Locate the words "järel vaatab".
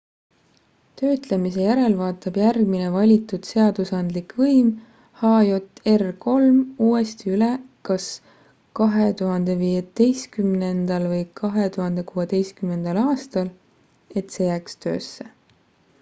1.65-2.37